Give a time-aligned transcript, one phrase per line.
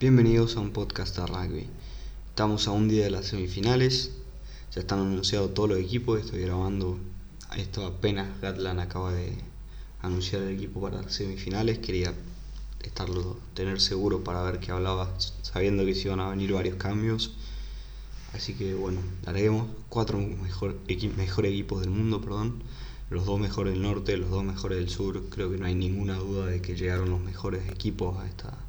[0.00, 1.66] Bienvenidos a un podcast de rugby.
[2.28, 4.12] Estamos a un día de las semifinales.
[4.72, 6.20] Ya están anunciados todos los equipos.
[6.20, 7.00] Estoy grabando
[7.56, 9.36] esto apenas Gatland acaba de
[10.00, 11.80] anunciar el equipo para las semifinales.
[11.80, 12.14] Quería
[12.84, 17.32] estarlo, tener seguro para ver qué hablaba, sabiendo que se iban a venir varios cambios.
[18.34, 20.76] Así que bueno, haremos cuatro mejor,
[21.16, 22.62] mejores equipos del mundo, perdón.
[23.10, 25.28] Los dos mejores del norte, los dos mejores del sur.
[25.28, 28.67] Creo que no hay ninguna duda de que llegaron los mejores equipos a esta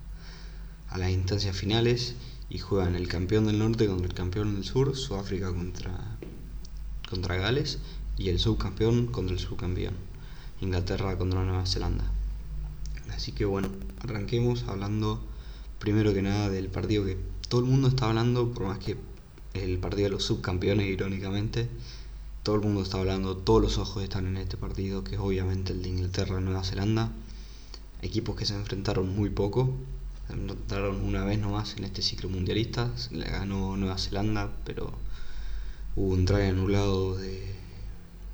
[0.89, 2.15] a las instancias finales
[2.49, 6.17] y juegan el campeón del norte contra el campeón del sur, Sudáfrica contra,
[7.09, 7.79] contra Gales
[8.17, 9.93] y el subcampeón contra el subcampeón,
[10.61, 12.11] Inglaterra contra Nueva Zelanda.
[13.11, 13.69] Así que bueno,
[14.01, 15.21] arranquemos hablando
[15.79, 18.97] primero que nada del partido que todo el mundo está hablando, por más que
[19.53, 21.67] el partido de los subcampeones, irónicamente,
[22.43, 25.73] todo el mundo está hablando, todos los ojos están en este partido, que es obviamente
[25.73, 27.11] el de Inglaterra-Nueva Zelanda.
[28.01, 29.73] Equipos que se enfrentaron muy poco,
[30.29, 34.93] Entraron una vez nomás en este ciclo mundialista, le ganó Nueva Zelanda, pero
[35.95, 37.55] hubo un try anulado de,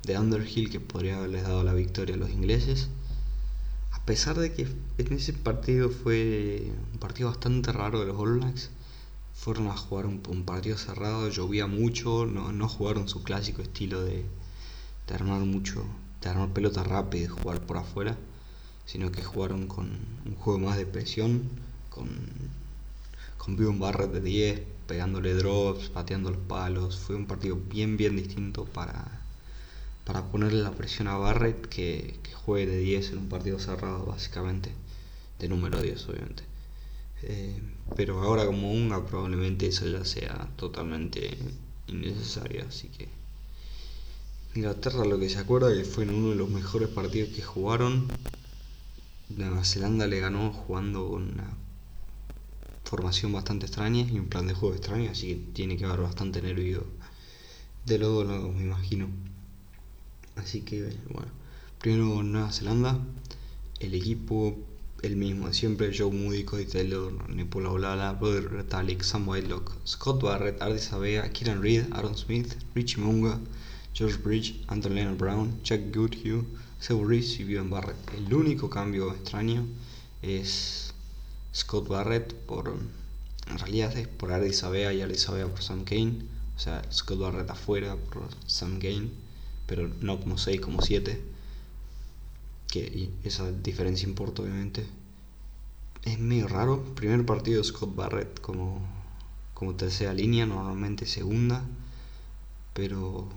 [0.02, 2.88] de Underhill que podría haberles dado la victoria a los ingleses.
[3.92, 8.40] A pesar de que en ese partido fue un partido bastante raro de los All
[8.40, 8.70] Blacks,
[9.32, 14.26] fueron a jugar un, partido cerrado, llovía mucho, no, no jugaron su clásico estilo de,
[15.06, 15.82] de armar mucho,
[16.20, 18.18] de armar pelota rápida y jugar por afuera,
[18.84, 19.88] sino que jugaron con
[20.26, 21.65] un juego más de presión
[21.96, 22.08] con,
[23.38, 26.98] con un Barrett de 10, pegándole drops, pateando los palos.
[26.98, 29.04] Fue un partido bien, bien distinto para,
[30.04, 34.70] para ponerle la presión a Barrett que, juegue de 10 en un partido cerrado, básicamente.
[35.40, 36.44] De número 10, obviamente.
[37.22, 37.60] Eh,
[37.96, 41.36] pero ahora como Unga probablemente eso ya sea totalmente
[41.88, 43.08] innecesario, así que
[44.54, 48.08] Inglaterra lo que se acuerda que fue en uno de los mejores partidos que jugaron.
[49.28, 51.50] Nueva Zelanda le ganó jugando con una
[52.86, 56.40] formación bastante extraña y un plan de juego extraño, así que tiene que haber bastante
[56.40, 56.86] nervio
[57.84, 59.08] de luego lo me imagino.
[60.36, 61.30] Así que bueno,
[61.78, 62.98] primero Nueva Zelanda,
[63.80, 64.56] el equipo
[65.02, 70.22] el mismo de siempre, Joe Moody, Cody Taylor, Nepola Olala, Brother Retalic, Sam Whitelock, Scott
[70.22, 73.38] Barrett, Ardi Sabea, Kieran Reid, Aaron Smith, Richie Munga,
[73.94, 76.44] George Bridge, Leonard Brown, Jack Goodhue,
[76.80, 77.96] Sebo Reese y Bjorn Barrett.
[78.16, 79.66] El único cambio extraño
[80.22, 80.92] es
[81.56, 82.68] Scott Barrett por.
[83.48, 86.18] En realidad es por Ardi Sabea y Ardi Sabea por Sam Kane.
[86.54, 89.08] O sea, Scott Barrett afuera por Sam Kane.
[89.66, 91.18] Pero no como 6, como 7.
[92.68, 94.86] Que esa diferencia importa, obviamente.
[96.04, 96.84] Es medio raro.
[96.94, 98.86] Primer partido Scott Barrett como,
[99.54, 101.64] como tercera línea, normalmente segunda.
[102.74, 103.30] Pero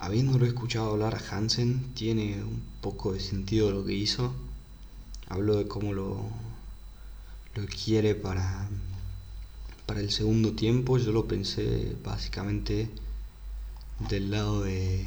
[0.00, 4.34] habiéndolo escuchado hablar a Hansen, tiene un poco de sentido lo que hizo.
[5.28, 6.28] Habló de cómo lo,
[7.54, 8.68] lo quiere para,
[9.86, 10.98] para el segundo tiempo.
[10.98, 12.90] Yo lo pensé básicamente
[14.08, 15.06] del lado de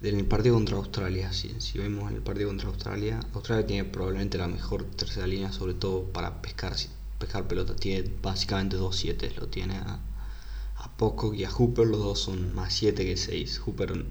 [0.00, 1.32] del partido contra Australia.
[1.32, 5.74] Si, si vemos el partido contra Australia, Australia tiene probablemente la mejor tercera línea, sobre
[5.74, 6.74] todo para pescar,
[7.18, 7.74] pescar pelota.
[7.74, 10.00] Tiene básicamente dos 7 lo tiene a,
[10.76, 13.58] a Poco y a Hooper, los dos son más 7 que 6.
[13.58, 14.04] Hooper,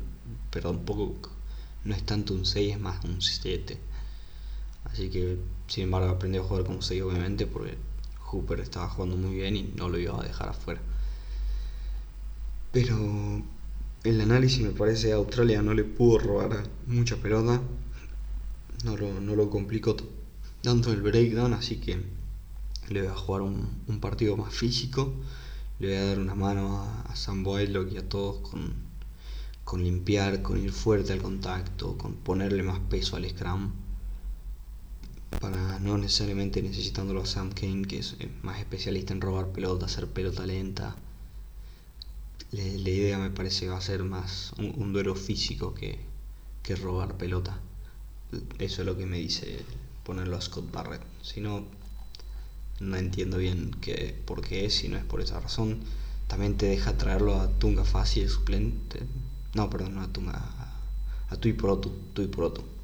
[0.51, 1.15] perdón, Poco
[1.85, 3.79] no es tanto un 6, es más un 7.
[4.91, 5.37] Así que,
[5.67, 7.77] sin embargo, aprendí a jugar como 6 obviamente porque
[8.27, 10.81] Hooper estaba jugando muy bien y no lo iba a dejar afuera.
[12.71, 12.97] Pero
[14.03, 17.61] el análisis me parece a Australia no le pudo robar mucha pelota.
[18.83, 19.95] No lo, no lo complicó
[20.61, 22.01] tanto el breakdown, así que
[22.89, 25.13] le voy a jugar un, partido más físico.
[25.79, 28.73] Le voy a dar una mano a, Sam Boyle y a todos con,
[29.63, 33.71] con limpiar, con ir fuerte al contacto, con ponerle más peso al scrum
[35.39, 40.07] para no necesariamente necesitándolo a Sam Kane, que es más especialista en robar pelota, hacer
[40.07, 40.95] pelota lenta.
[42.51, 45.99] La, idea me parece va a ser más un, duelo físico que,
[46.63, 47.59] que, robar pelota.
[48.57, 49.63] Eso es lo que me dice
[50.03, 51.01] ponerlo a Scott Barrett.
[51.21, 51.65] Si no,
[52.79, 55.79] no entiendo bien que, por qué es, si no es por esa razón.
[56.27, 59.01] También te deja traerlo a Tunga Fácil suplente.
[59.53, 60.33] No, perdón, no a Tunga.
[60.33, 60.79] A,
[61.29, 61.91] a Tui Protu.
[62.13, 62.76] Tui Protu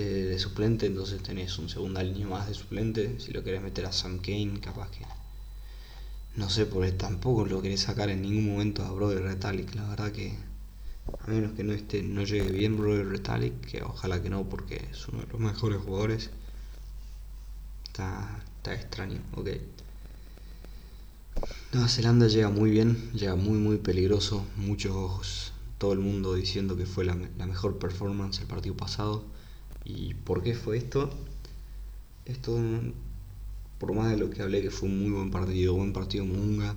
[0.00, 3.20] de suplente, entonces tenés un segunda línea más de suplente.
[3.20, 5.04] Si lo querés meter a Sam Kane, capaz que.
[6.36, 9.74] No sé, porque tampoco lo querés sacar en ningún momento a Brother Retalic.
[9.74, 10.34] La verdad que.
[11.20, 14.76] A menos que no esté, no llegue bien Brother Retalic, que ojalá que no, porque
[14.90, 16.30] es uno de los mejores jugadores.
[17.84, 19.48] Está, está extraño, ok.
[21.72, 24.46] Nueva Zelanda llega muy bien, llega muy muy peligroso.
[24.56, 29.24] Muchos, todo el mundo diciendo que fue la, la mejor performance el partido pasado.
[29.84, 31.10] ¿Y por qué fue esto?
[32.24, 32.58] esto,
[33.78, 36.76] por más de lo que hablé, que fue un muy buen partido, buen partido Munga,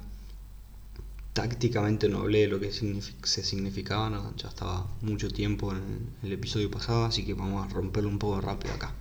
[1.34, 6.72] tácticamente no hablé de lo que se significaba, ya estaba mucho tiempo en el episodio
[6.72, 8.94] pasado, así que vamos a romperlo un poco rápido acá.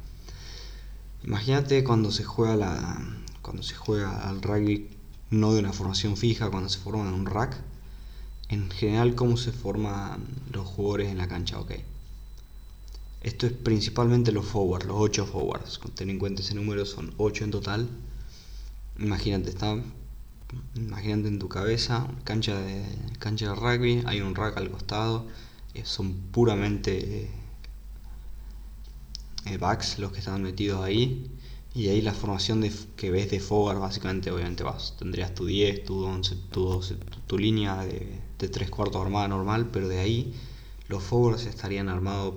[1.24, 4.88] Imagínate cuando se juega la cuando se juega al rugby
[5.30, 7.56] no de una formación fija, cuando se forma en un rack,
[8.48, 11.72] en general cómo se forman los jugadores en la cancha, ok.
[13.24, 15.80] Esto es principalmente los forwards, los 8 forwards.
[15.94, 17.88] Ten en cuenta ese número, son 8 en total.
[18.98, 19.82] Imagínate, está
[20.74, 22.84] imagínate en tu cabeza, cancha de,
[23.18, 25.26] cancha de rugby, hay un rack al costado,
[25.72, 27.30] eh, son puramente
[29.46, 31.30] eh, backs los que están metidos ahí.
[31.74, 32.62] Y ahí la formación
[32.94, 36.80] que ves de forward, básicamente, obviamente vas, tendrías tu 10, tu 11, tu,
[37.26, 40.34] tu, línea de, de 3 cuartos armada normal, pero de ahí
[40.88, 42.34] los forwards estarían armados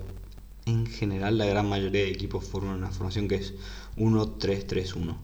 [0.68, 3.54] en general la gran mayoría de equipos forman una formación que es
[3.96, 5.16] 1-3-3-1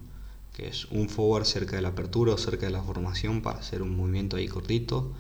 [0.55, 3.83] que es un forward cerca de la apertura o cerca de la formación para hacer
[3.83, 5.13] un movimiento ahí cortito.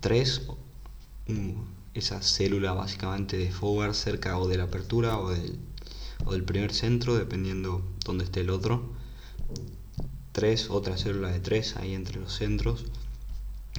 [0.00, 0.48] 3,
[1.94, 5.58] esa célula básicamente de forward cerca o de la apertura o del,
[6.24, 8.82] o del primer centro, dependiendo dónde esté el otro.
[10.32, 12.84] 3, otra célula de 3 ahí entre los centros.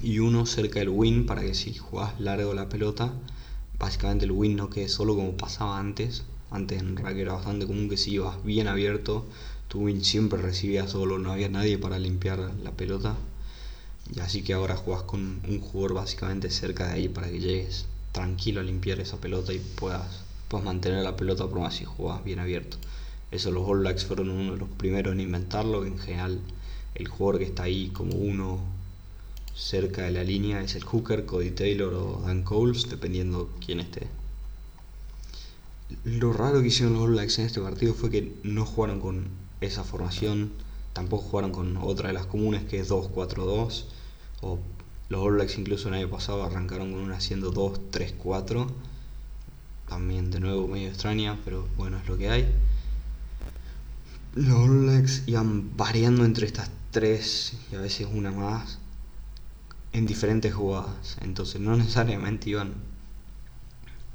[0.02, 3.14] Y uno cerca del win para que si jugás largo la pelota,
[3.82, 6.24] básicamente el win no quede solo como pasaba antes.
[6.52, 9.26] Antes en rack era bastante común que si ibas bien abierto
[9.68, 13.16] tu siempre recibía solo, no había nadie para limpiar la pelota.
[14.14, 17.86] Y así que ahora juegas con un jugador básicamente cerca de ahí para que llegues
[18.12, 22.24] tranquilo a limpiar esa pelota y puedas, puedas mantener la pelota por más si juegas
[22.24, 22.78] bien abierto.
[23.32, 25.86] Eso los All Blacks fueron uno de los primeros en inventarlo.
[25.86, 26.42] En general,
[26.96, 28.60] el jugador que está ahí como uno
[29.56, 34.08] cerca de la línea es el hooker, Cody Taylor o Dan Coles, dependiendo quién esté.
[36.06, 39.28] Lo raro que hicieron los All Blacks en este partido fue que no jugaron con
[39.60, 40.52] esa formación.
[40.94, 43.86] Tampoco jugaron con otra de las comunes que es 2-4-2.
[44.42, 44.60] O
[45.10, 48.68] los All Blacks incluso el año pasado arrancaron con una haciendo 2-3-4.
[49.90, 52.48] También de nuevo medio extraña, pero bueno, es lo que hay.
[54.36, 58.80] Los All Blacks iban variando entre estas tres y a veces una más
[59.94, 61.18] en diferentes jugadas.
[61.22, 62.74] Entonces no necesariamente iban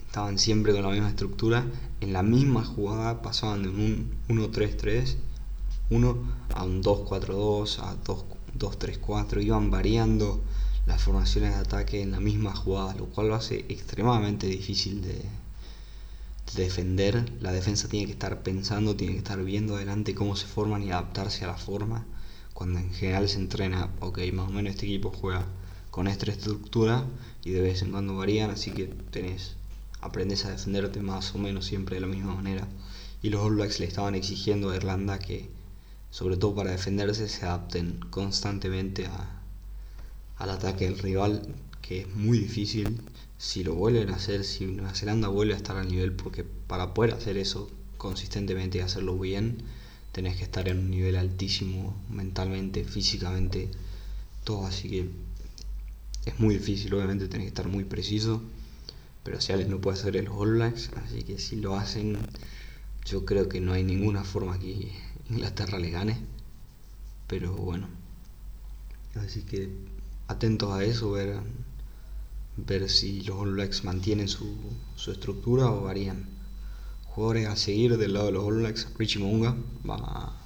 [0.06, 1.66] estaban siempre con la misma estructura.
[2.00, 5.16] En la misma jugada pasaban de un 1-3-3
[5.88, 6.16] 1
[6.54, 7.96] a un 2-4-2, a
[8.58, 10.42] 2-3-4, iban variando
[10.86, 15.22] las formaciones de ataque en la misma jugada, lo cual lo hace extremadamente difícil de,
[16.54, 17.30] defender.
[17.40, 20.90] La defensa tiene que estar pensando, tiene que estar viendo adelante cómo se forman y
[20.90, 22.06] adaptarse a la forma.
[22.54, 25.46] Cuando en general se entrena, ok, más o menos este equipo juega
[25.96, 27.06] con esta estructura
[27.42, 29.56] y de vez en cuando varían, así que tenés,
[30.02, 32.68] aprendes a defenderte más o menos siempre de la misma manera.
[33.22, 35.48] Y los All Blacks le estaban exigiendo a Irlanda que
[36.10, 39.08] sobre todo para defenderse, se adapten constantemente
[40.36, 43.00] al ataque del rival, que es muy difícil.
[43.38, 46.92] Si lo vuelven a hacer, si Nueva Zelanda vuelve a estar al nivel, porque para
[46.92, 49.62] poder hacer eso consistentemente y hacerlo bien,
[50.12, 53.70] tenés que estar en un nivel altísimo mentalmente, físicamente,
[54.44, 54.66] todo.
[54.66, 55.10] Así que
[56.26, 58.42] es muy difícil, obviamente tenés que estar muy preciso.
[59.22, 62.18] Pero si alguien no puede hacer el All Blacks, así que si lo hacen,
[63.04, 64.92] yo creo que no hay ninguna forma que
[65.30, 66.18] Inglaterra le gane.
[67.26, 67.88] Pero bueno.
[69.14, 69.70] Así que
[70.28, 71.40] atentos a eso, ver,
[72.56, 74.56] ver si los All Blacks mantienen su,
[74.94, 76.28] su estructura o varían.
[77.06, 79.56] Jugadores a seguir del lado de los All Blacks, Richie Munga,
[79.88, 80.36] va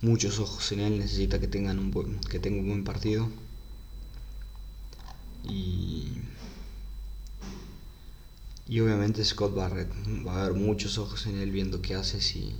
[0.00, 3.28] muchos ojos en él, necesita que tengan un buen, que tenga un buen partido.
[5.44, 6.08] Y,
[8.68, 9.90] y obviamente Scott Barrett,
[10.26, 12.54] va a haber muchos ojos en él viendo qué hace si,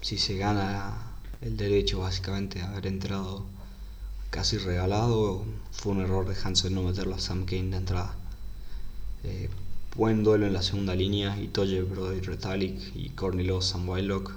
[0.00, 3.44] si se gana el derecho básicamente de haber entrado
[4.30, 8.14] casi regalado, fue un error de Hansen no meterlo a Sam Kane de entrada.
[9.24, 9.50] Eh,
[9.94, 14.32] buen duelo en la segunda línea, Itoye, Brody Retalic y Cornelo Sam Wylock.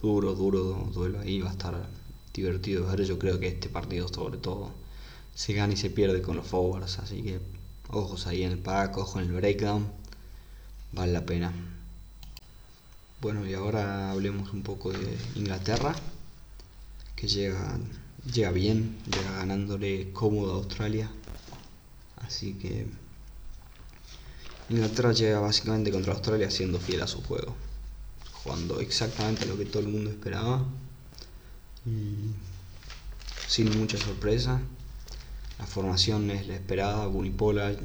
[0.00, 1.88] Duro, duro duelo ahí, va a estar
[2.32, 3.04] divertido ver.
[3.04, 4.70] Yo creo que este partido, sobre todo,
[5.34, 7.40] se gana y se pierde con los forwards, así que
[7.88, 9.90] ojos ahí en el pack, ojo en el breakdown,
[10.92, 11.52] vale la pena.
[13.20, 15.94] Bueno, y ahora hablemos un poco de Inglaterra,
[17.16, 17.78] que llega,
[18.32, 21.10] llega bien, llega ganándole cómodo a Australia.
[22.16, 22.86] Así que
[24.70, 27.54] Inglaterra llega básicamente contra Australia siendo fiel a su juego,
[28.32, 30.64] jugando exactamente lo que todo el mundo esperaba
[31.84, 32.30] y
[33.48, 34.60] sin mucha sorpresa.
[35.60, 37.76] La formación es la esperada, Bunipola,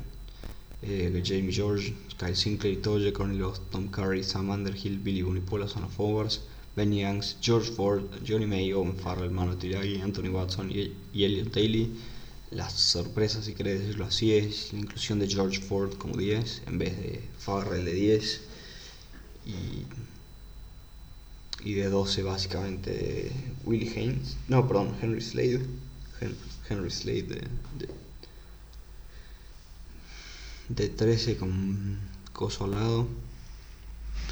[0.82, 5.92] eh, Jamie George, Kyle Sinclair, Toye, Cornelius, Tom Curry, Sam Underhill, Billy Bunipola son los
[5.92, 6.40] forwards,
[6.78, 11.92] Benny Youngs, George Ford, Johnny May, Owen Farrell, Manu Tiraghi, Anthony Watson y, Elliot Daly.
[12.52, 16.78] La sorpresa, si querés decirlo así, es la inclusión de George Ford como 10 en
[16.78, 18.42] vez de Farrell de 10
[19.48, 19.86] y,
[21.70, 23.34] y de 12 básicamente
[23.66, 25.60] Willie Haynes, no, perdón, Henry Slade,
[26.22, 26.36] Henry,
[26.68, 27.90] Slade de, de,
[30.70, 32.00] de 13 con
[32.34, 33.08] coso al lado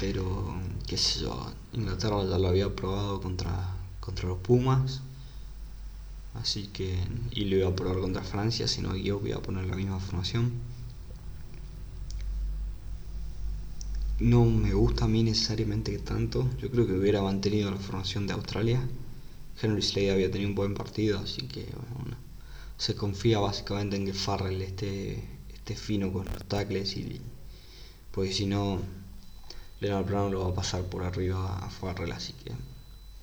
[0.00, 0.54] pero
[0.86, 5.02] qué sé yo, Inglaterra ya lo había probado contra, contra los Pumas,
[6.34, 6.98] así que,
[7.30, 10.00] y lo iba a probar contra Francia, si no yo voy a poner la misma
[10.00, 10.52] formación.
[14.20, 18.32] No me gusta a mí necesariamente tanto, yo creo que hubiera mantenido la formación de
[18.32, 18.80] Australia.
[19.60, 21.66] Henry Slade había tenido un buen partido, así que
[21.98, 22.16] bueno,
[22.76, 27.20] se confía básicamente en que Farrell esté, esté fino con los tackles y
[28.10, 28.80] pues si no
[29.80, 32.52] Leonard Brown lo va a pasar por arriba a Farrell, así que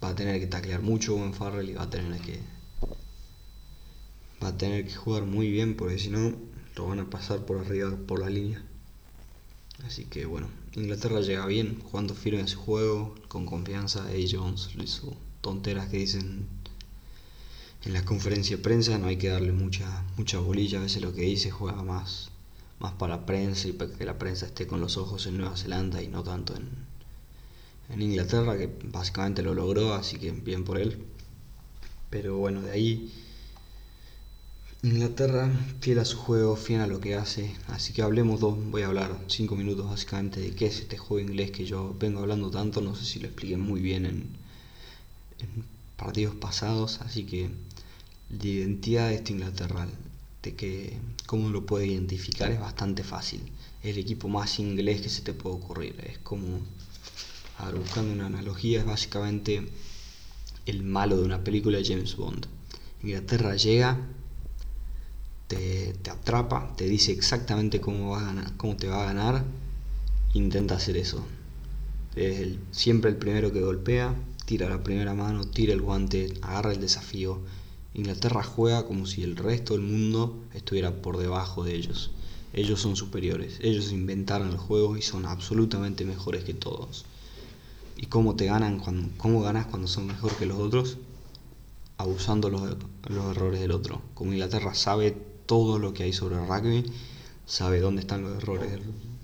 [0.04, 2.40] va a tener que taclear mucho en Farrell y va a tener que
[4.44, 6.34] va a tener que jugar muy bien porque si no
[6.76, 8.64] lo van a pasar por arriba por la línea.
[9.86, 14.08] Así que bueno, Inglaterra llega bien, jugando firme en su juego, con confianza.
[14.08, 16.48] A Jones hizo tonteras que dicen
[17.84, 21.14] en la conferencia de prensa, no hay que darle mucha, mucha bolilla, a veces lo
[21.14, 22.32] que dice juega más
[22.82, 26.02] más para prensa y para que la prensa esté con los ojos en Nueva Zelanda
[26.02, 26.68] y no tanto en,
[27.90, 31.06] en Inglaterra, que básicamente lo logró, así que bien por él.
[32.10, 33.14] Pero bueno, de ahí
[34.84, 37.56] Inglaterra, fiel a su juego, fiel a lo que hace.
[37.68, 41.24] Así que hablemos dos, voy a hablar cinco minutos básicamente de qué es este juego
[41.30, 42.82] inglés que yo vengo hablando tanto.
[42.82, 44.41] No sé si lo expliqué muy bien en,
[45.42, 45.66] en
[45.98, 47.02] partidos pasados.
[47.02, 47.50] Así que
[48.30, 49.88] la identidad de esta Inglaterra,
[50.44, 53.42] de que cómo lo puede identificar es bastante fácil.
[53.84, 55.96] Es el equipo más inglés que se te puede ocurrir.
[56.06, 56.60] Es como,
[57.58, 59.68] a buscando una analogía, es básicamente
[60.66, 62.48] el malo de una película de James Bond.
[63.04, 63.98] Inglaterra llega,
[65.48, 69.44] te, atrapa, te dice exactamente cómo, va a ganar, cómo te va a ganar,
[70.34, 71.26] intenta hacer eso.
[72.16, 74.16] Es siempre el primero que golpea,
[74.52, 77.40] tira la primera mano, tira el guante, agarra el desafío
[77.94, 82.12] Inglaterra juega como si el resto del mundo estuviera por debajo de ellos.
[82.52, 87.06] Ellos son superiores, ellos inventaron el juego y son absolutamente mejores que todos.
[87.96, 90.98] ¿Y cómo te ganan cuando, cómo ganas cuando son mejor que los otros?
[91.98, 92.76] Abusando los,
[93.08, 94.02] los errores del otro.
[94.16, 95.12] Como Inglaterra sabe
[95.46, 96.92] todo lo que hay sobre el rugby,
[97.46, 98.84] sabe dónde están los errores del,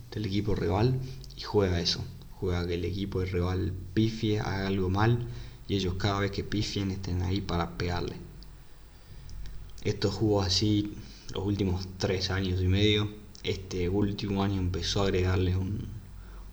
[0.09, 1.01] del equipo rival
[1.35, 2.01] y juega eso.
[2.39, 5.27] Juega que el equipo del rival pifie, haga algo mal
[5.67, 8.15] y ellos cada vez que pifien estén ahí para pegarle.
[9.83, 10.93] Esto jugó así
[11.33, 13.09] los últimos tres años y medio.
[13.43, 15.87] Este último año empezó a agregarle un,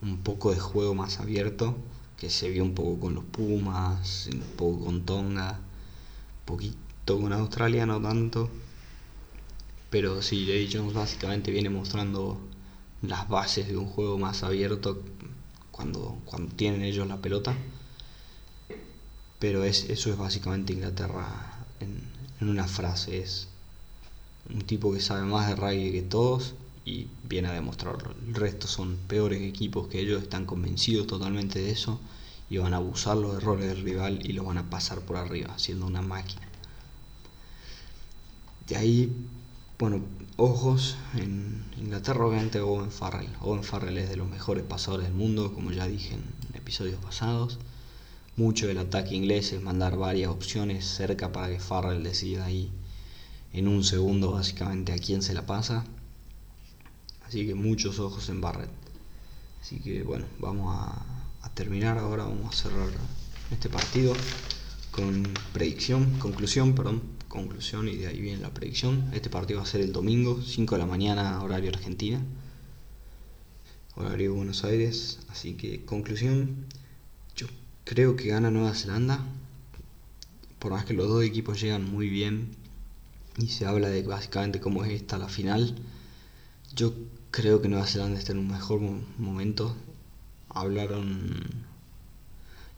[0.02, 1.76] un poco de juego más abierto,
[2.16, 5.60] que se vio un poco con los Pumas, un poco con Tonga,
[6.44, 8.48] poquito con Australia, no tanto.
[9.90, 12.38] Pero sí, Jay Jones básicamente viene mostrando
[13.02, 15.02] las bases de un juego más abierto
[15.74, 17.56] cuando, cuando tienen ellos la pelota.
[19.40, 23.18] Pero es, eso es básicamente Inglaterra en, una frase.
[23.18, 23.48] Es
[24.48, 26.54] un tipo que sabe más de rugby que todos
[26.84, 28.14] y viene a demostrarlo.
[28.26, 31.98] El resto son peores equipos que ellos, están convencidos totalmente de eso
[32.48, 35.58] y van a abusar los errores del rival y los van a pasar por arriba,
[35.58, 36.42] siendo una máquina.
[38.68, 39.12] De ahí,
[39.78, 40.02] bueno,
[40.36, 43.28] ojos en Inglaterra, obviamente Owen Farrell.
[43.40, 46.24] Owen Farrell es de los mejores pasadores del mundo, como ya dije en
[46.54, 47.58] episodios pasados.
[48.36, 52.72] Mucho del ataque inglés es mandar varias opciones cerca para que Farrell decida ahí
[53.52, 55.84] en un segundo básicamente a quién se la pasa.
[57.26, 58.70] Así que muchos ojos en Barrett.
[59.62, 62.88] Así que bueno, vamos a, terminar ahora, vamos a cerrar
[63.52, 64.12] este partido
[64.90, 65.22] con
[65.52, 67.00] predicción, conclusión, perdón,
[67.34, 69.10] conclusión y de ahí viene la predicción.
[69.12, 72.22] Este partido va a ser el domingo, 5 de la mañana, horario Argentina,
[73.96, 75.18] horario Buenos Aires.
[75.28, 76.66] Así que conclusión,
[77.84, 79.20] Creo que gana Nueva Zelanda.
[80.58, 82.56] Por más que los dos equipos llegan muy bien
[83.36, 85.76] y se habla de básicamente cómo es esta la final.
[86.74, 86.94] Yo
[87.30, 88.80] creo que Nueva Zelanda está en un mejor
[89.18, 89.76] momento.
[90.48, 91.63] Hablaron.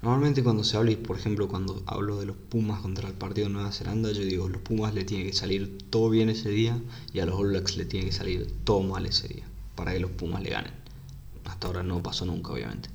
[0.06, 3.48] Normalmente cuando se habla, y por ejemplo cuando hablo de los Pumas contra el partido
[3.48, 6.80] de Nueva Zelanda, yo digo, los Pumas le tiene que salir todo bien ese día
[7.12, 9.98] y a los All Blacks le tiene que salir todo mal ese día, para que
[9.98, 10.72] los Pumas le ganen.
[11.44, 12.88] Hasta ahora no pasó nunca, obviamente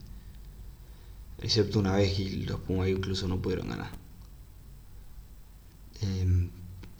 [1.41, 3.91] excepto una vez y los Pumas incluso no pudieron ganar.
[6.01, 6.49] Eh,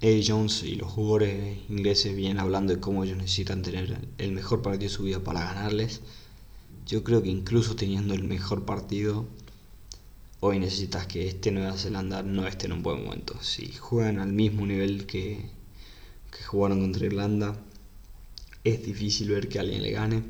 [0.02, 4.62] Eddie Jones y los jugadores ingleses vienen hablando de cómo ellos necesitan tener el mejor
[4.62, 6.02] partido de su vida para ganarles.
[6.86, 9.26] Yo creo que incluso teniendo el mejor partido,
[10.42, 13.42] hoy necesitas que este Nueva Zelanda no esté en un buen momento.
[13.44, 15.46] Si juegan al mismo nivel que,
[16.32, 17.56] que jugaron contra Irlanda,
[18.64, 20.24] es difícil ver que alguien le gane.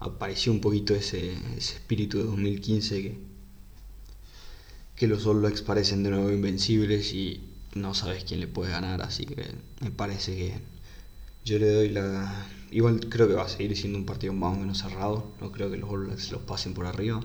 [0.00, 3.18] Apareció un poquito ese, espíritu de 2015 que,
[4.96, 7.40] que los All Blacks parecen de nuevo invencibles y
[7.76, 9.46] no sabes quién le puede ganar, así que
[9.80, 10.54] me parece que
[11.44, 12.48] yo le doy la...
[12.72, 15.70] Igual creo que va a seguir siendo un partido más o menos cerrado, no creo
[15.70, 17.20] que los All Blacks los pasen por arriba,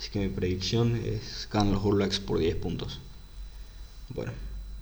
[0.00, 3.00] así que mi predicción es ganan los Blacks por 10 puntos.
[4.08, 4.32] Bueno,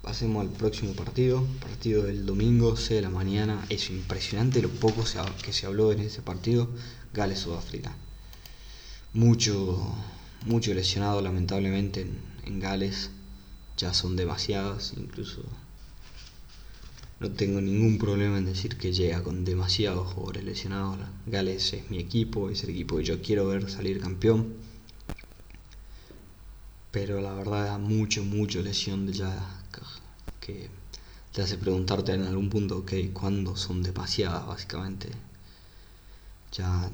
[0.00, 5.02] pasemos al próximo partido, partido del domingo, 6 de la mañana, es impresionante lo poco
[5.42, 6.68] que se habló en ese partido,
[7.14, 7.96] Gales-Sudáfrica.
[9.12, 9.92] Mucho,
[10.46, 13.10] mucho lesionado lamentablemente en, en Gales,
[13.76, 15.42] ya son demasiadas, incluso
[17.18, 20.98] no tengo ningún problema en decir que llega con demasiados jugadores lesionados.
[21.26, 24.67] Gales es mi equipo, es el equipo que yo quiero ver salir campeón.
[26.90, 29.62] Pero la verdad, mucho, mucho lesión de ya
[30.40, 30.70] que
[31.32, 35.10] te hace preguntarte en algún punto, ok, ¿cuándo son demasiadas básicamente?
[36.52, 36.90] Ya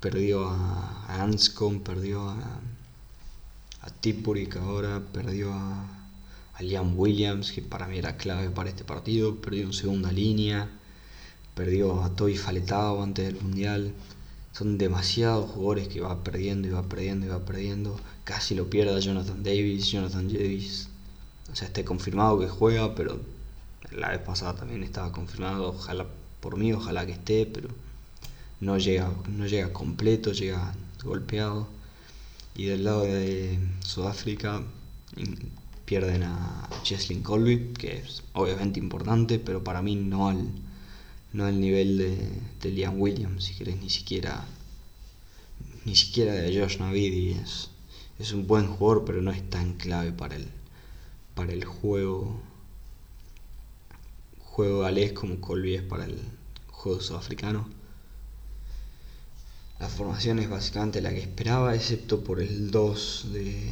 [0.00, 2.60] perdió a, Anscombe, perdió a,
[3.82, 5.98] a Tipurik ahora, perdió a
[6.58, 10.68] a Liam Williams, que para mí era clave para este partido, perdió en segunda línea,
[11.54, 13.94] perdió a Toy Faletao antes del Mundial.
[14.58, 17.96] Son demasiados jugadores que va perdiendo y va perdiendo y va perdiendo.
[18.24, 20.88] Casi lo pierde a Jonathan Davis, Jonathan Davis.
[21.52, 23.20] O sea, está confirmado que juega, pero
[23.92, 25.68] la vez pasada también estaba confirmado.
[25.68, 26.06] Ojalá
[26.40, 27.68] por mí, ojalá que esté, pero
[28.60, 30.74] no llega, no llega completo, llega
[31.04, 31.68] golpeado.
[32.56, 34.64] Y del lado de Sudáfrica,
[35.84, 40.50] pierden a Cheslin Colby, que es obviamente importante, pero para mí no al,
[41.32, 41.98] no al nivel
[42.60, 44.46] de, Liam Williams, si querés, ni siquiera
[45.84, 47.32] ni siquiera de Josh Navidi.
[47.32, 47.70] Es,
[48.18, 50.48] es un buen jugador, pero no es tan clave para el,
[51.34, 52.40] para el juego
[54.58, 56.18] juego galés como Colby es para el
[56.66, 57.68] juego sudafricano.
[59.78, 63.70] La formación es básicamente la que esperaba, excepto por el 2 de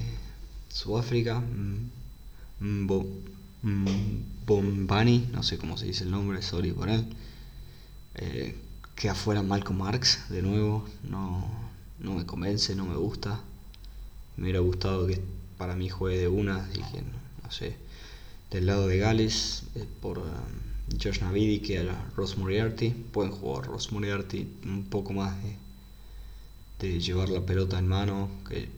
[0.69, 1.43] Sudáfrica.
[4.47, 7.05] Bombani, no sé cómo se dice el nombre, sorry por él.
[8.17, 8.57] Eh,
[8.95, 11.45] queda fuera Malcolm Marx, de nuevo, no,
[11.99, 13.41] no me convence, no me gusta.
[14.37, 15.21] Me hubiera gustado que
[15.59, 17.77] para mí juegue de una, que no, sé.
[18.51, 22.91] Del lado de Gales, eh, por um, Josh Navidi, que era Ross Moriarty.
[22.91, 25.57] Pueden jugar Ross Moriarty un poco más de,
[26.81, 28.69] de llevar la pelota en mano, que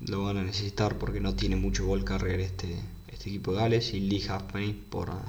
[0.00, 2.76] lo van a necesitar porque no tiene mucho gol carrer este,
[3.08, 5.24] este equipo de Gales y Lee Halfpenny por, ah,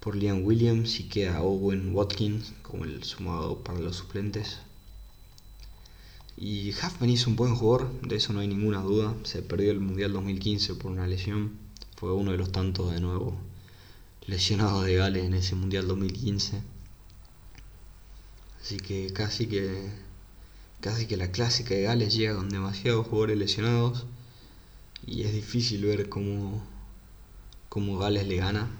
[0.00, 4.58] por Liam Williams y queda Owen Watkins como el sumado para los suplentes.
[6.36, 9.14] Y Halfpenny es un buen jugador, de eso no hay ninguna duda.
[9.24, 11.58] Se perdió el Mundial 2015 por una lesión.
[11.96, 13.36] Fue uno de los tantos de nuevo
[14.28, 16.62] lesionados de Gales en ese Mundial 2015.
[18.60, 19.90] Así que casi que
[20.80, 24.06] casi que la clásica de Gales llega con demasiados jugadores lesionados
[25.06, 26.62] y es difícil ver cómo,
[27.68, 28.77] cómo Gales le gana.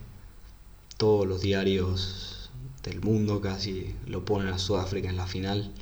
[0.99, 2.51] Todos los diarios
[2.83, 5.73] del mundo casi lo ponen a Sudáfrica en la final.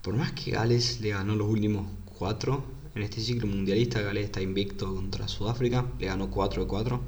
[0.00, 1.86] Por más que Gales le ganó los últimos
[2.18, 7.00] cuatro, en este ciclo mundialista Gales está invicto contra Sudáfrica, le ganó 4 de 4.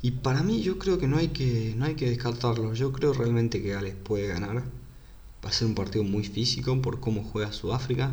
[0.00, 3.12] Y para mí yo creo que no hay que, no hay que descartarlo, yo creo
[3.12, 4.64] realmente que Gales puede ganar.
[5.44, 8.10] Va a ser un partido muy físico por cómo juega Sudáfrica.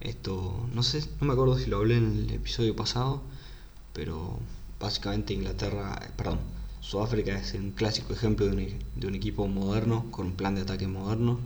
[0.00, 3.22] Esto, no sé, no me acuerdo si lo hablé en el episodio pasado,
[3.92, 4.40] pero
[4.80, 6.40] básicamente Inglaterra, eh, perdón,
[6.80, 10.62] Sudáfrica es un clásico ejemplo de un, de un equipo moderno, con un plan de
[10.62, 11.38] ataque moderno.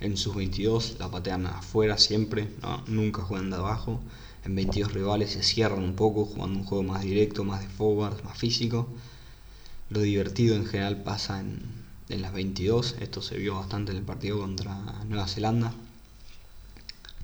[0.00, 2.48] En sus 22 la patean afuera siempre,
[2.86, 4.00] nunca juegan de abajo.
[4.44, 8.22] En 22 rivales se cierran un poco, jugando un juego más directo, más de forward,
[8.22, 8.88] más físico.
[9.90, 11.60] Lo divertido en general pasa en,
[12.08, 14.74] en las 22, esto se vio bastante en el partido contra
[15.08, 15.72] Nueva Zelanda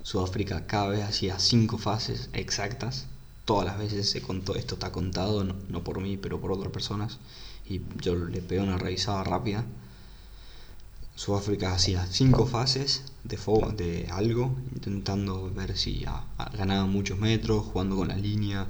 [0.03, 3.05] Sudáfrica cada vez hacía cinco fases exactas.
[3.45, 7.19] Todas las veces se contó, esto está contado, no, por mí, pero por otras personas.
[7.65, 9.65] Y yo le pegué una revisada rápida.
[11.15, 13.37] Sudáfrica hacía cinco fases de,
[13.75, 16.05] de algo, intentando ver si
[16.57, 18.67] ganaba muchos metros, jugando con la línea,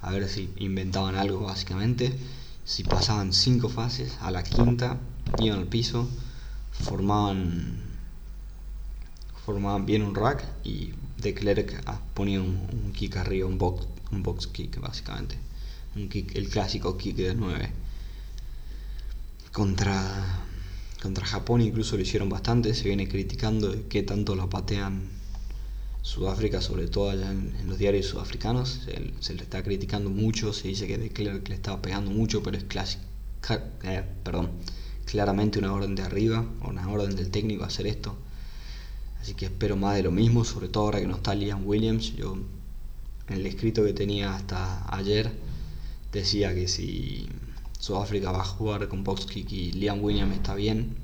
[0.00, 2.18] a ver si inventaban algo básicamente.
[2.64, 4.98] Si pasaban cinco fases, a la quinta
[5.38, 6.08] iban al piso,
[6.72, 7.92] formaban
[9.44, 10.92] formaban bien un rack y
[11.22, 15.36] De Klerk ponía un, kick arriba, un box, un box kick básicamente.
[15.94, 17.70] Un kick, el clásico kick de 9.
[19.52, 20.44] Contra,
[21.00, 25.10] contra Japón incluso lo hicieron bastante, se viene criticando de qué tanto la patean
[26.02, 28.80] Sudáfrica, sobre todo allá en, los diarios sudafricanos,
[29.20, 32.58] se, le está criticando mucho, se dice que De Klerk le estaba pegando mucho, pero
[32.58, 32.64] es
[33.84, 34.50] eh, perdón,
[35.04, 38.16] claramente una orden de arriba, una orden del técnico hacer esto.
[39.22, 42.16] Así que espero más de lo mismo, sobre todo ahora que no está Liam Williams.
[42.16, 42.36] Yo
[43.28, 45.30] en el escrito que tenía hasta ayer
[46.10, 47.28] decía que si
[47.78, 50.96] Sudáfrica va a jugar con Boxkick y Liam Williams está bien,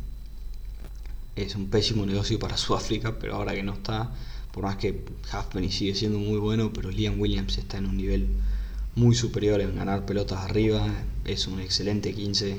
[1.37, 4.11] es un pésimo negocio para Sudáfrica, pero ahora que no está,
[4.51, 8.27] por más que Halfpenny sigue siendo muy bueno, pero Liam Williams está en un nivel
[8.97, 10.85] muy superior en ganar pelotas arriba,
[11.25, 12.59] es un excelente 15,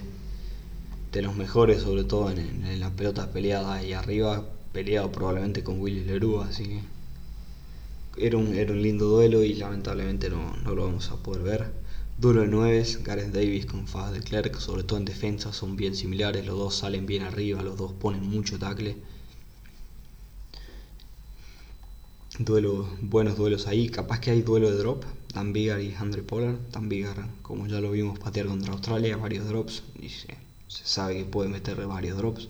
[1.11, 6.03] de los mejores sobre todo en, las pelotas peleadas ahí arriba, peleado probablemente con Willy
[6.03, 6.81] Leroux, así que
[8.17, 11.71] era un, era un lindo duelo y lamentablemente no, no lo vamos a poder ver.
[12.17, 15.95] Duelo de 9, Gareth Davis con Faz de Klerk, sobre todo en defensa, son bien
[15.95, 18.97] similares, los dos salen bien arriba, los dos ponen mucho tackle.
[22.39, 23.89] duelo, buenos duelos ahí.
[23.89, 25.03] Capaz que hay duelo de drop.
[25.33, 26.57] Dan Vigar y Andre Pollard.
[26.71, 29.83] Dan Vigar, como ya lo vimos patear contra Australia, varios drops.
[30.01, 30.35] Y se,
[30.67, 32.47] sabe que puede meterle varios drops.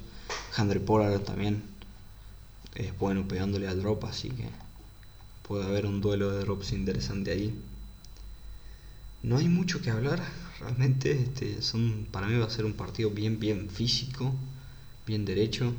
[0.57, 1.63] Andre Pollard también
[2.75, 4.47] es bueno pegándole al drop, así que
[5.47, 7.53] puede haber un duelo de drops interesante ahí.
[9.23, 10.23] No hay mucho que hablar,
[10.59, 14.33] realmente este, son, para mí va a ser un partido bien, bien físico,
[15.05, 15.73] bien derecho.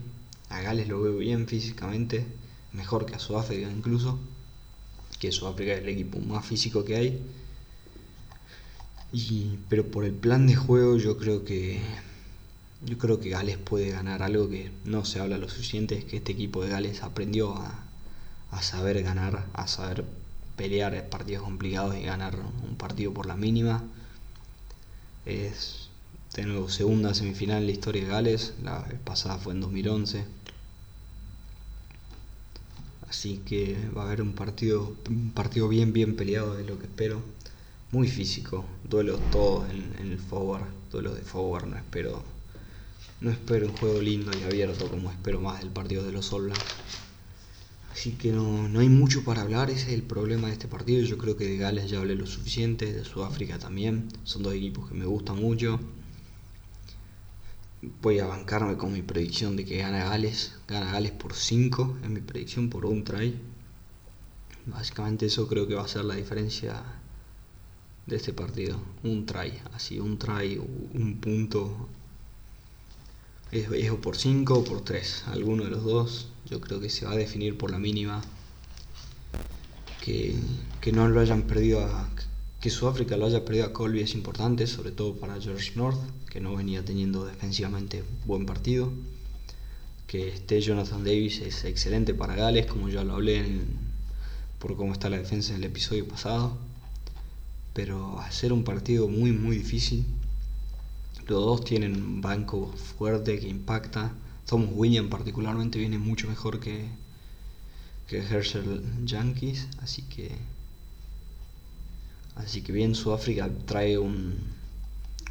[0.50, 2.26] A Gales lo veo bien físicamente
[2.72, 4.18] mejor que a Sudáfrica incluso,
[5.18, 7.22] que Sudáfrica es el equipo más físico que hay.
[9.12, 11.80] Y, pero por el plan de juego yo creo que
[12.84, 16.18] yo creo que Gales puede ganar algo que no se habla lo suficiente, es que
[16.18, 17.84] este equipo de Gales aprendió a,
[18.50, 20.04] a saber ganar, a saber
[20.56, 22.36] pelear partidos complicados y ganar
[22.68, 23.82] un partido por la mínima.
[25.26, 25.88] Es
[26.34, 30.40] de segunda semifinal en la historia de Gales, la vez pasada fue en 2011
[33.10, 36.86] Así que va a haber un partido, un partido bien, bien peleado, de lo que
[36.86, 37.20] espero.
[37.90, 40.62] Muy físico, duelos todos en, el forward,
[40.92, 42.22] duelos de forward, no espero,
[43.20, 46.52] no espero un juego lindo y abierto como espero más del partido de los All
[47.92, 51.02] Así que no, no hay mucho para hablar, ese es el problema de este partido.
[51.02, 54.08] Yo creo que de Gales ya hablé lo suficiente, de Sudáfrica también.
[54.24, 55.80] Son dos equipos que me gustan mucho
[58.02, 60.54] voy a bancarme con mi predicción de que gana Gales.
[60.68, 63.38] Gana Gales por 5 en mi predicción, por un try.
[64.66, 66.82] Básicamente eso creo que va a ser la diferencia
[68.06, 68.78] de este partido.
[69.02, 71.88] Un try, así, un try, un punto.
[73.52, 76.28] Es, por 5 o por 3, alguno de los dos.
[76.48, 78.22] Yo creo que se va a definir por la mínima.
[80.04, 80.34] Que,
[80.80, 82.08] que no lo hayan perdido a,
[82.60, 86.40] que Sudáfrica lo haya perdido a Colby es importante, sobre todo para George North, que
[86.40, 88.92] no venía teniendo defensivamente buen partido.
[90.06, 93.62] Que esté Jonathan Davis es excelente para Gales, como ya lo hablé
[94.58, 96.58] por cómo está la defensa en el episodio pasado.
[97.72, 100.04] Pero hacer un partido muy muy difícil.
[101.30, 104.12] Los dos tienen un banco fuerte que impacta.
[104.46, 106.88] Thomas William particularmente viene mucho mejor que,
[108.08, 110.36] que Herschel Yankees, así que
[112.34, 114.38] Así que bien, Sudáfrica trae un,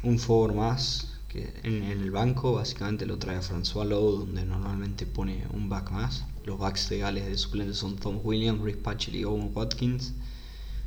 [0.02, 5.04] un forward más que en, el banco, básicamente lo trae a François Lowe, donde normalmente
[5.04, 6.24] pone un back más.
[6.46, 10.14] Los backs de Gales de suplentes son Tom Williams, Rick Patchell y Owen Watkins.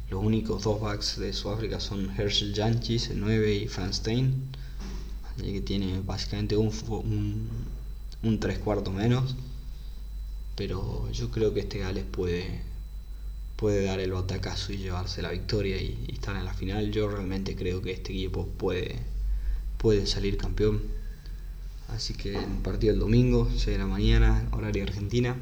[0.10, 4.50] Los únicos dos backs de Sudáfrica son Herschel Janchis, el 9, y Franz Stein.
[5.38, 7.50] Que tiene básicamente un, un,
[8.24, 9.36] un tres cuartos menos.
[10.56, 12.62] Pero yo creo que este Gales puede
[13.64, 16.92] puede dar el batacazo y llevarse la victoria y, estar en la final.
[16.92, 19.00] Yo realmente creo que este equipo puede,
[19.78, 20.82] puede salir campeón.
[21.88, 25.38] Así que el partido el domingo, 6 de la mañana, horario Argentina.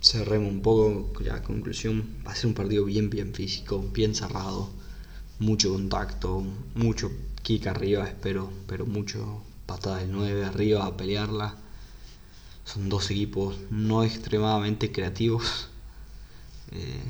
[0.00, 2.08] Cerremos un poco la conclusión.
[2.26, 4.70] Va a ser un partido bien, bien físico, bien cerrado.
[5.42, 6.44] Mucho contacto,
[6.76, 7.10] mucho
[7.42, 11.56] kick arriba, espero, pero mucho patada del 9 arriba a pelearla.
[12.64, 15.68] Son dos equipos no extremadamente creativos,
[16.70, 17.02] eh,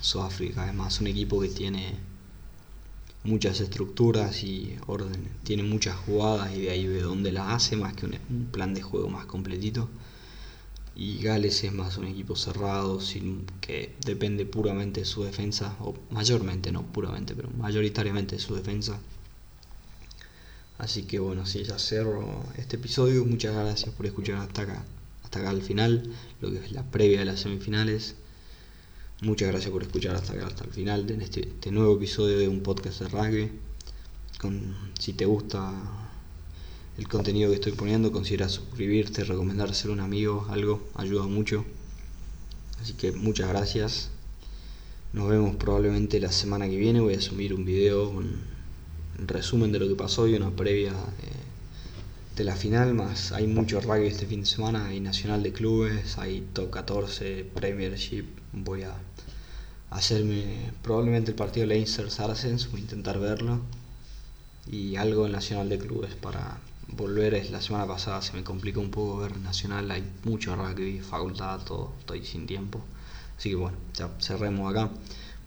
[0.00, 1.98] Sudáfrica además un equipo que tiene
[3.22, 7.92] muchas estructuras y orden, tiene muchas jugadas y de ahí ve dónde las hace más
[7.92, 9.90] que un, plan de juego más completito.
[10.96, 15.94] Y Gales es más un equipo cerrado, sin, que depende puramente de su defensa, o
[16.10, 18.98] mayormente, no puramente, pero mayoritariamente de su defensa.
[20.78, 24.84] Así que bueno, si ya cerro este episodio, muchas gracias por escuchar hasta acá,
[25.22, 28.14] hasta acá al final, lo que es la previa de las semifinales.
[29.22, 32.62] Muchas gracias por escuchar hasta hasta el final de este, este, nuevo episodio de un
[32.62, 33.50] podcast de rugby.
[34.38, 35.72] Con, si te gusta
[36.98, 41.64] el contenido que estoy poniendo, considera suscribirte, recomendar ser un amigo, algo, ayuda mucho.
[42.80, 44.10] Así que muchas gracias.
[45.12, 47.00] Nos vemos probablemente la semana que viene.
[47.00, 48.24] Voy a subir un video con
[49.18, 50.94] un resumen de lo que pasó y una previa
[52.34, 52.94] de, la final.
[52.94, 54.86] Más hay mucho rugby este fin de semana.
[54.88, 58.24] Hay Nacional de Clubes, hay Top 14, Premiership.
[58.52, 58.94] Voy a
[59.90, 62.70] hacerme probablemente el partido Leinster Saracens.
[62.70, 63.60] Voy a intentar verlo.
[64.70, 67.34] Y algo en Nacional de Clubes para volver.
[67.34, 69.90] Es la semana pasada se me complicó un poco ver Nacional.
[69.90, 71.92] Hay mucho rugby, facultad, todo.
[72.00, 72.80] Estoy sin tiempo.
[73.38, 74.90] Así que bueno, ya cerremos acá.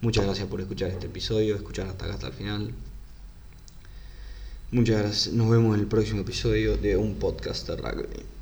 [0.02, 2.74] Muchas gracias por escuchar este episodio, escuchar hasta acá hasta el final.
[4.72, 5.34] Muchas gracias.
[5.34, 8.39] Nos vemos en el próximo episodio de un podcast de rugby.